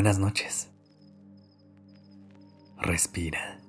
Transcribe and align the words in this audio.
buenas 0.00 0.18
noches. 0.18 0.70
Respira. 2.78 3.60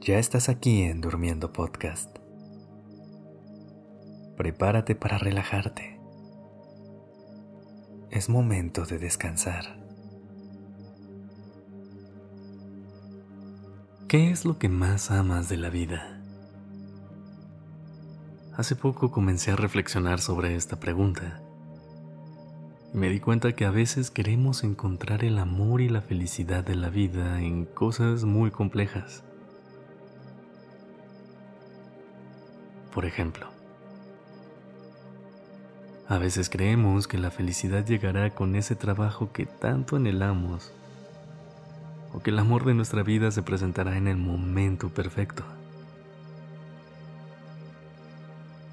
Ya 0.00 0.18
estás 0.18 0.48
aquí 0.48 0.82
en 0.82 1.00
Durmiendo 1.00 1.52
Podcast. 1.52 2.18
Prepárate 4.36 4.96
para 4.96 5.18
relajarte. 5.18 6.00
Es 8.10 8.28
momento 8.28 8.86
de 8.86 8.98
descansar. 8.98 9.78
¿Qué 14.08 14.32
es 14.32 14.44
lo 14.44 14.58
que 14.58 14.68
más 14.68 15.12
amas 15.12 15.48
de 15.48 15.56
la 15.56 15.70
vida? 15.70 16.19
Hace 18.60 18.76
poco 18.76 19.10
comencé 19.10 19.52
a 19.52 19.56
reflexionar 19.56 20.20
sobre 20.20 20.54
esta 20.54 20.78
pregunta 20.78 21.40
y 22.92 22.98
me 22.98 23.08
di 23.08 23.18
cuenta 23.18 23.52
que 23.52 23.64
a 23.64 23.70
veces 23.70 24.10
queremos 24.10 24.64
encontrar 24.64 25.24
el 25.24 25.38
amor 25.38 25.80
y 25.80 25.88
la 25.88 26.02
felicidad 26.02 26.62
de 26.62 26.74
la 26.74 26.90
vida 26.90 27.40
en 27.40 27.64
cosas 27.64 28.24
muy 28.24 28.50
complejas. 28.50 29.24
Por 32.92 33.06
ejemplo, 33.06 33.46
a 36.06 36.18
veces 36.18 36.50
creemos 36.50 37.08
que 37.08 37.16
la 37.16 37.30
felicidad 37.30 37.86
llegará 37.86 38.34
con 38.34 38.56
ese 38.56 38.76
trabajo 38.76 39.32
que 39.32 39.46
tanto 39.46 39.96
anhelamos 39.96 40.70
o 42.12 42.20
que 42.20 42.28
el 42.28 42.38
amor 42.38 42.66
de 42.66 42.74
nuestra 42.74 43.02
vida 43.02 43.30
se 43.30 43.42
presentará 43.42 43.96
en 43.96 44.06
el 44.06 44.18
momento 44.18 44.90
perfecto. 44.90 45.44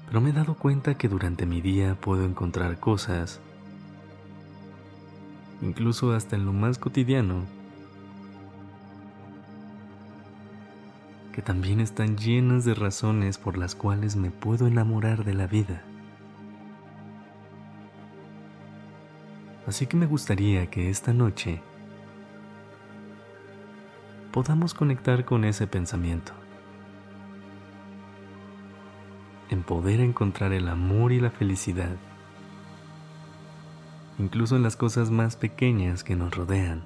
Pero 0.08 0.22
me 0.22 0.30
he 0.30 0.32
dado 0.32 0.54
cuenta 0.54 0.96
que 0.96 1.06
durante 1.08 1.44
mi 1.44 1.60
día 1.60 1.94
puedo 1.94 2.24
encontrar 2.24 2.80
cosas, 2.80 3.40
incluso 5.60 6.12
hasta 6.12 6.34
en 6.34 6.46
lo 6.46 6.52
más 6.54 6.78
cotidiano, 6.78 7.44
que 11.34 11.42
también 11.42 11.80
están 11.80 12.16
llenas 12.16 12.64
de 12.64 12.74
razones 12.74 13.38
por 13.38 13.58
las 13.58 13.74
cuales 13.74 14.16
me 14.16 14.30
puedo 14.30 14.66
enamorar 14.66 15.24
de 15.24 15.34
la 15.34 15.46
vida. 15.46 15.82
Así 19.66 19.86
que 19.86 19.98
me 19.98 20.06
gustaría 20.06 20.70
que 20.70 20.88
esta 20.88 21.12
noche 21.12 21.60
podamos 24.32 24.72
conectar 24.72 25.26
con 25.26 25.44
ese 25.44 25.66
pensamiento, 25.66 26.32
en 29.50 29.62
poder 29.62 30.00
encontrar 30.00 30.52
el 30.52 30.68
amor 30.68 31.12
y 31.12 31.20
la 31.20 31.30
felicidad, 31.30 31.96
incluso 34.18 34.56
en 34.56 34.62
las 34.62 34.76
cosas 34.76 35.10
más 35.10 35.36
pequeñas 35.36 36.04
que 36.04 36.16
nos 36.16 36.34
rodean. 36.36 36.84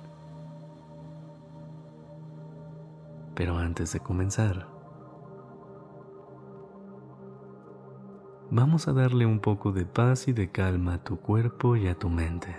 Pero 3.34 3.58
antes 3.58 3.92
de 3.92 4.00
comenzar, 4.00 4.68
vamos 8.50 8.86
a 8.86 8.92
darle 8.92 9.27
un 9.27 9.40
poco 9.40 9.72
de 9.72 9.86
paz 9.86 10.28
y 10.28 10.33
de 10.33 10.50
calma 10.50 10.94
a 10.94 11.05
tu 11.05 11.18
cuerpo 11.18 11.77
y 11.77 11.88
a 11.88 11.98
tu 11.98 12.08
mente. 12.08 12.55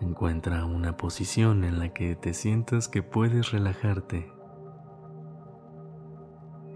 Encuentra 0.00 0.64
una 0.64 0.96
posición 0.96 1.64
en 1.64 1.78
la 1.78 1.90
que 1.90 2.16
te 2.16 2.34
sientas 2.34 2.88
que 2.88 3.02
puedes 3.02 3.52
relajarte 3.52 4.33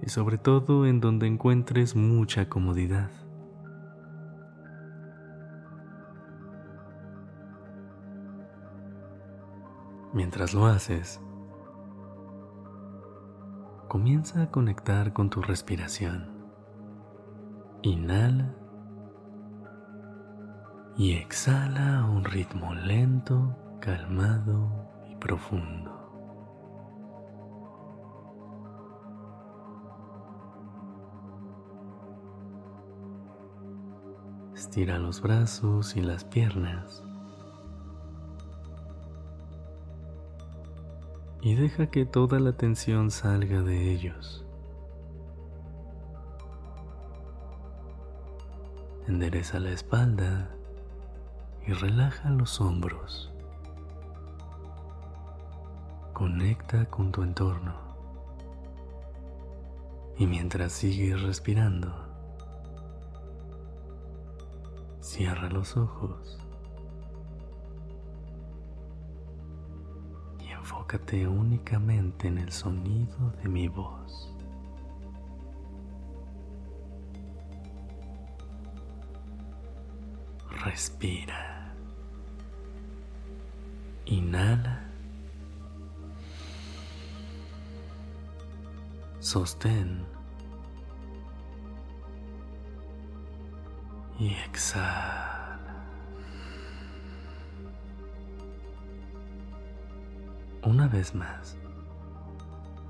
y 0.03 0.09
sobre 0.11 0.39
todo 0.39 0.87
en 0.87 1.01
donde 1.01 1.27
encuentres 1.27 1.97
mucha 1.97 2.49
comodidad. 2.49 3.11
Mientras 10.13 10.55
lo 10.55 10.67
haces, 10.67 11.21
comienza 13.89 14.43
a 14.43 14.51
conectar 14.51 15.13
con 15.13 15.31
tu 15.31 15.43
respiración. 15.43 16.31
Inhala 17.83 18.55
y 20.97 21.13
exhala 21.13 22.01
a 22.01 22.11
un 22.11 22.25
ritmo 22.25 22.75
lento, 22.75 23.57
calmado 23.81 24.91
y 25.09 25.17
profundo. 25.17 25.98
Estira 34.59 34.99
los 34.99 35.23
brazos 35.23 35.95
y 35.95 36.01
las 36.01 36.25
piernas 36.25 37.05
y 41.41 41.55
deja 41.55 41.87
que 41.87 42.05
toda 42.05 42.41
la 42.41 42.55
tensión 42.55 43.13
salga 43.13 43.63
de 43.63 43.93
ellos. 43.93 44.45
Endereza 49.07 49.61
la 49.61 49.71
espalda 49.71 50.51
y 51.65 51.73
relaja 51.75 52.29
los 52.31 52.61
hombros. 52.61 53.33
Conecta 56.15 56.87
con 56.87 57.13
tu 57.13 57.23
entorno. 57.23 57.77
Y 60.17 60.27
mientras 60.27 60.73
sigues 60.73 61.23
respirando, 61.23 62.08
cierra 65.19 65.49
los 65.49 65.77
ojos 65.77 66.39
y 70.39 70.53
enfócate 70.53 71.27
únicamente 71.27 72.29
en 72.29 72.39
el 72.39 72.53
sonido 72.53 73.33
de 73.43 73.49
mi 73.49 73.67
voz. 73.67 74.33
Respira. 80.65 81.75
Inhala. 84.07 84.85
Sostén. 89.19 90.18
Y 94.19 94.35
exhala. 94.35 95.61
Una 100.63 100.89
vez 100.89 101.15
más. 101.15 101.57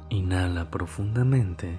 Inhala 0.08 0.70
profundamente. 0.70 1.78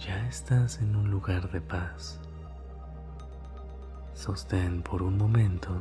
Ya 0.00 0.26
estás 0.26 0.78
en 0.80 0.96
un 0.96 1.10
lugar 1.10 1.50
de 1.50 1.60
paz. 1.60 2.20
Sostén 4.14 4.82
por 4.82 5.02
un 5.02 5.16
momento 5.16 5.80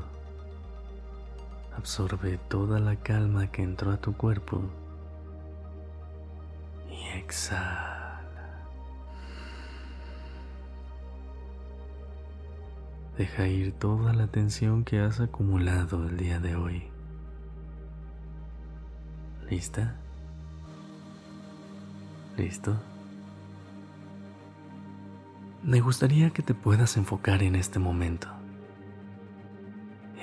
Absorbe 1.78 2.40
toda 2.50 2.80
la 2.80 2.96
calma 2.96 3.52
que 3.52 3.62
entró 3.62 3.92
a 3.92 3.98
tu 3.98 4.18
cuerpo 4.18 4.64
y 6.90 7.20
exhala. 7.20 7.97
Deja 13.18 13.48
ir 13.48 13.74
toda 13.74 14.14
la 14.14 14.28
tensión 14.28 14.84
que 14.84 15.00
has 15.00 15.20
acumulado 15.20 16.08
el 16.08 16.18
día 16.18 16.40
de 16.40 16.56
hoy. 16.56 16.84
¿Lista? 19.50 19.96
¿Listo? 22.38 22.76
Me 25.64 25.82
gustaría 25.82 26.30
que 26.30 26.44
te 26.44 26.54
puedas 26.54 26.96
enfocar 26.98 27.42
en 27.42 27.56
este 27.56 27.80
momento 27.80 28.28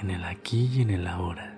en 0.04 0.10
el 0.10 0.24
aquí 0.24 0.70
y 0.72 0.82
en 0.82 0.90
el 0.90 1.06
ahora. 1.06 1.54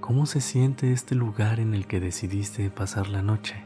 ¿Cómo 0.00 0.26
se 0.26 0.40
siente 0.40 0.92
este 0.92 1.14
lugar 1.14 1.60
en 1.60 1.74
el 1.74 1.86
que 1.86 2.00
decidiste 2.00 2.70
pasar 2.70 3.08
la 3.08 3.22
noche? 3.22 3.62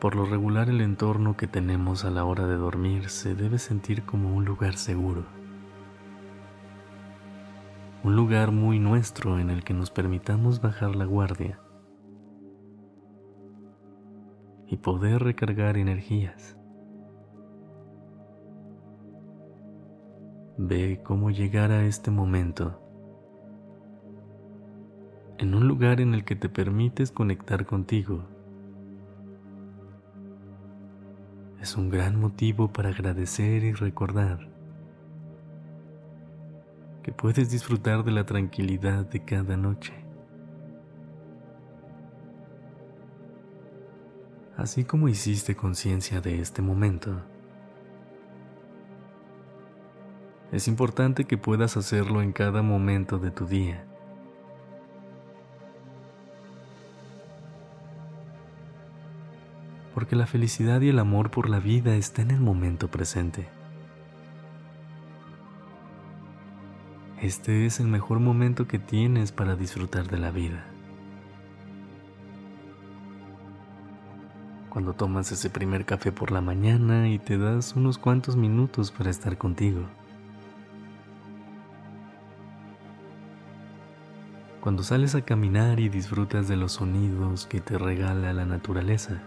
Por 0.00 0.14
lo 0.14 0.24
regular 0.24 0.68
el 0.68 0.80
entorno 0.80 1.36
que 1.36 1.48
tenemos 1.48 2.04
a 2.04 2.10
la 2.10 2.24
hora 2.24 2.46
de 2.46 2.54
dormir 2.54 3.08
se 3.08 3.34
debe 3.34 3.58
sentir 3.58 4.04
como 4.04 4.32
un 4.32 4.44
lugar 4.44 4.76
seguro. 4.76 5.24
Un 8.04 8.14
lugar 8.14 8.52
muy 8.52 8.78
nuestro 8.78 9.40
en 9.40 9.50
el 9.50 9.64
que 9.64 9.74
nos 9.74 9.90
permitamos 9.90 10.60
bajar 10.60 10.94
la 10.94 11.04
guardia 11.04 11.58
y 14.68 14.76
poder 14.76 15.24
recargar 15.24 15.76
energías. 15.76 16.56
Ve 20.58 21.00
cómo 21.02 21.30
llegar 21.30 21.72
a 21.72 21.84
este 21.84 22.12
momento 22.12 22.80
en 25.38 25.54
un 25.54 25.66
lugar 25.66 26.00
en 26.00 26.14
el 26.14 26.24
que 26.24 26.36
te 26.36 26.48
permites 26.48 27.10
conectar 27.10 27.66
contigo. 27.66 28.37
Es 31.60 31.76
un 31.76 31.90
gran 31.90 32.20
motivo 32.20 32.72
para 32.72 32.90
agradecer 32.90 33.64
y 33.64 33.72
recordar 33.72 34.48
que 37.02 37.10
puedes 37.10 37.50
disfrutar 37.50 38.04
de 38.04 38.12
la 38.12 38.24
tranquilidad 38.24 39.04
de 39.06 39.24
cada 39.24 39.56
noche. 39.56 39.92
Así 44.56 44.84
como 44.84 45.08
hiciste 45.08 45.56
conciencia 45.56 46.20
de 46.20 46.40
este 46.40 46.62
momento, 46.62 47.22
es 50.52 50.68
importante 50.68 51.24
que 51.24 51.38
puedas 51.38 51.76
hacerlo 51.76 52.22
en 52.22 52.32
cada 52.32 52.62
momento 52.62 53.18
de 53.18 53.30
tu 53.30 53.46
día. 53.46 53.84
Porque 59.98 60.14
la 60.14 60.28
felicidad 60.28 60.80
y 60.80 60.90
el 60.90 61.00
amor 61.00 61.32
por 61.32 61.50
la 61.50 61.58
vida 61.58 61.96
está 61.96 62.22
en 62.22 62.30
el 62.30 62.38
momento 62.38 62.86
presente. 62.86 63.48
Este 67.20 67.66
es 67.66 67.80
el 67.80 67.88
mejor 67.88 68.20
momento 68.20 68.68
que 68.68 68.78
tienes 68.78 69.32
para 69.32 69.56
disfrutar 69.56 70.06
de 70.06 70.18
la 70.18 70.30
vida. 70.30 70.64
Cuando 74.70 74.92
tomas 74.92 75.32
ese 75.32 75.50
primer 75.50 75.84
café 75.84 76.12
por 76.12 76.30
la 76.30 76.42
mañana 76.42 77.08
y 77.08 77.18
te 77.18 77.36
das 77.36 77.74
unos 77.74 77.98
cuantos 77.98 78.36
minutos 78.36 78.92
para 78.92 79.10
estar 79.10 79.36
contigo. 79.36 79.80
cuando 84.60 84.82
sales 84.82 85.14
a 85.14 85.22
caminar 85.22 85.80
y 85.80 85.88
disfrutas 85.88 86.46
de 86.46 86.56
los 86.56 86.72
sonidos 86.72 87.46
que 87.46 87.60
te 87.60 87.78
regala 87.78 88.34
la 88.34 88.44
naturaleza. 88.44 89.22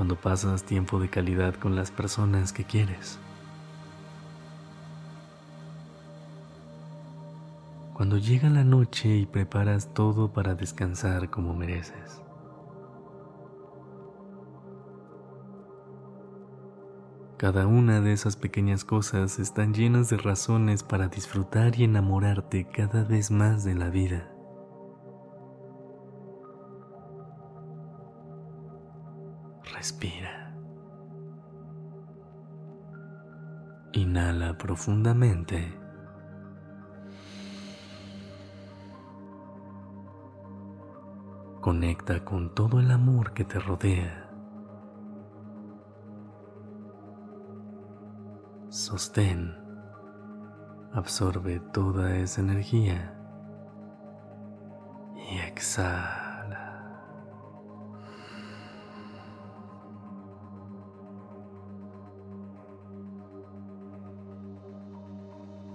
Cuando 0.00 0.16
pasas 0.16 0.64
tiempo 0.64 0.98
de 0.98 1.10
calidad 1.10 1.56
con 1.56 1.76
las 1.76 1.90
personas 1.90 2.54
que 2.54 2.64
quieres. 2.64 3.18
Cuando 7.92 8.16
llega 8.16 8.48
la 8.48 8.64
noche 8.64 9.14
y 9.14 9.26
preparas 9.26 9.92
todo 9.92 10.32
para 10.32 10.54
descansar 10.54 11.28
como 11.28 11.52
mereces. 11.52 12.22
Cada 17.36 17.66
una 17.66 18.00
de 18.00 18.14
esas 18.14 18.36
pequeñas 18.36 18.86
cosas 18.86 19.38
están 19.38 19.74
llenas 19.74 20.08
de 20.08 20.16
razones 20.16 20.82
para 20.82 21.08
disfrutar 21.08 21.78
y 21.78 21.84
enamorarte 21.84 22.64
cada 22.64 23.04
vez 23.04 23.30
más 23.30 23.64
de 23.64 23.74
la 23.74 23.90
vida. 23.90 24.32
Respira. 29.80 30.52
Inhala 33.92 34.58
profundamente. 34.58 35.74
Conecta 41.62 42.22
con 42.26 42.54
todo 42.54 42.78
el 42.78 42.90
amor 42.90 43.32
que 43.32 43.46
te 43.46 43.58
rodea. 43.58 44.26
sostén, 48.68 49.56
absorbe 50.92 51.58
toda 51.72 52.16
esa 52.16 52.42
energía 52.42 53.16
y 55.32 55.38
exhala. 55.38 56.19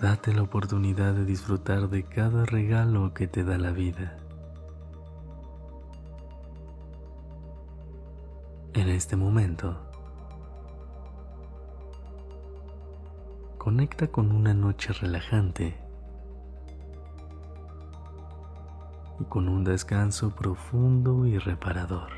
Date 0.06 0.36
la 0.36 0.44
oportunidad 0.44 1.16
de 1.16 1.26
disfrutar 1.26 1.90
de 1.90 2.04
cada 2.04 2.46
regalo 2.46 3.16
que 3.16 3.28
te 3.28 3.44
da 3.44 3.58
la 3.58 3.72
vida. 3.72 4.20
En 8.76 8.88
este 8.88 9.16
momento, 9.16 9.76
conecta 13.58 14.06
con 14.10 14.32
una 14.32 14.54
noche 14.54 14.94
relajante 14.94 15.76
y 19.20 19.24
con 19.24 19.50
un 19.50 19.64
descanso 19.64 20.36
profundo 20.36 21.26
y 21.26 21.40
reparador. 21.40 22.12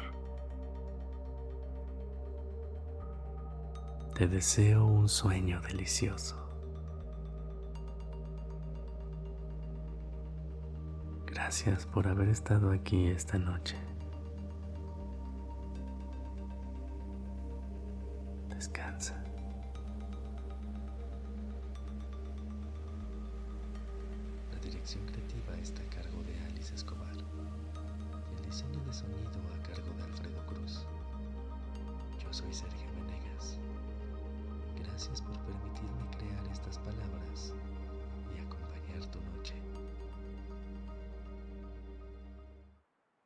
Te 4.13 4.27
deseo 4.27 4.85
un 4.85 5.07
sueño 5.07 5.61
delicioso. 5.61 6.46
Gracias 11.47 11.85
por 11.85 12.09
haber 12.09 12.27
estado 12.27 12.71
aquí 12.71 13.07
esta 13.07 13.37
noche. 13.37 13.77